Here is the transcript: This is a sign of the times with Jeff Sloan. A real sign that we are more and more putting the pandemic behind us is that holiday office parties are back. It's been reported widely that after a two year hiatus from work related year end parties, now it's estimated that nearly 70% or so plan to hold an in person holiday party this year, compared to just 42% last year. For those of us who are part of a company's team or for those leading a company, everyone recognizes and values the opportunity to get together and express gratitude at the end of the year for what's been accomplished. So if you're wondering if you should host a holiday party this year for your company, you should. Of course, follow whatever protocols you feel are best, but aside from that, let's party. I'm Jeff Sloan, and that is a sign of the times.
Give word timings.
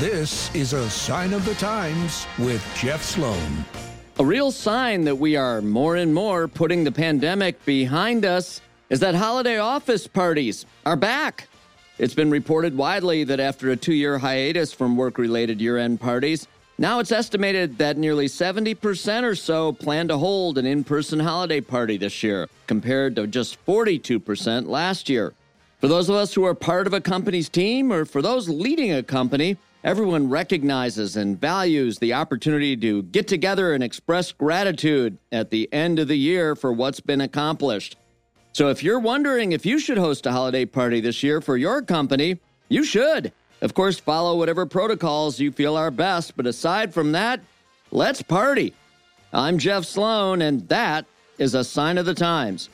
This 0.00 0.54
is 0.54 0.74
a 0.74 0.90
sign 0.90 1.32
of 1.32 1.46
the 1.46 1.54
times 1.54 2.26
with 2.38 2.62
Jeff 2.76 3.02
Sloan. 3.02 3.64
A 4.18 4.24
real 4.26 4.50
sign 4.50 5.04
that 5.04 5.16
we 5.16 5.36
are 5.36 5.62
more 5.62 5.96
and 5.96 6.12
more 6.12 6.48
putting 6.48 6.84
the 6.84 6.92
pandemic 6.92 7.64
behind 7.64 8.26
us 8.26 8.60
is 8.90 9.00
that 9.00 9.14
holiday 9.14 9.56
office 9.56 10.06
parties 10.06 10.66
are 10.84 10.96
back. 10.96 11.48
It's 11.96 12.12
been 12.12 12.30
reported 12.30 12.76
widely 12.76 13.24
that 13.24 13.40
after 13.40 13.70
a 13.70 13.76
two 13.76 13.94
year 13.94 14.18
hiatus 14.18 14.70
from 14.70 14.98
work 14.98 15.16
related 15.16 15.62
year 15.62 15.78
end 15.78 15.98
parties, 15.98 16.46
now 16.76 16.98
it's 16.98 17.10
estimated 17.10 17.78
that 17.78 17.96
nearly 17.96 18.26
70% 18.26 19.22
or 19.22 19.34
so 19.34 19.72
plan 19.72 20.08
to 20.08 20.18
hold 20.18 20.58
an 20.58 20.66
in 20.66 20.84
person 20.84 21.20
holiday 21.20 21.62
party 21.62 21.96
this 21.96 22.22
year, 22.22 22.50
compared 22.66 23.16
to 23.16 23.26
just 23.26 23.64
42% 23.64 24.66
last 24.66 25.08
year. 25.08 25.32
For 25.80 25.88
those 25.88 26.10
of 26.10 26.16
us 26.16 26.34
who 26.34 26.44
are 26.44 26.54
part 26.54 26.86
of 26.86 26.92
a 26.92 27.00
company's 27.00 27.48
team 27.48 27.90
or 27.90 28.04
for 28.04 28.20
those 28.20 28.46
leading 28.46 28.92
a 28.92 29.02
company, 29.02 29.56
everyone 29.86 30.28
recognizes 30.28 31.16
and 31.16 31.40
values 31.40 31.96
the 32.00 32.12
opportunity 32.12 32.76
to 32.76 33.04
get 33.04 33.28
together 33.28 33.72
and 33.72 33.84
express 33.84 34.32
gratitude 34.32 35.16
at 35.30 35.48
the 35.48 35.72
end 35.72 36.00
of 36.00 36.08
the 36.08 36.18
year 36.18 36.56
for 36.56 36.72
what's 36.72 36.98
been 36.98 37.20
accomplished. 37.20 37.96
So 38.52 38.68
if 38.68 38.82
you're 38.82 38.98
wondering 38.98 39.52
if 39.52 39.64
you 39.64 39.78
should 39.78 39.96
host 39.96 40.26
a 40.26 40.32
holiday 40.32 40.64
party 40.64 41.00
this 41.00 41.22
year 41.22 41.40
for 41.40 41.56
your 41.56 41.82
company, 41.82 42.40
you 42.68 42.82
should. 42.82 43.32
Of 43.62 43.74
course, 43.74 44.00
follow 44.00 44.36
whatever 44.36 44.66
protocols 44.66 45.38
you 45.38 45.52
feel 45.52 45.76
are 45.76 45.92
best, 45.92 46.36
but 46.36 46.48
aside 46.48 46.92
from 46.92 47.12
that, 47.12 47.38
let's 47.92 48.22
party. 48.22 48.74
I'm 49.32 49.56
Jeff 49.56 49.84
Sloan, 49.84 50.42
and 50.42 50.68
that 50.68 51.06
is 51.38 51.54
a 51.54 51.62
sign 51.62 51.96
of 51.96 52.06
the 52.06 52.14
times. 52.14 52.70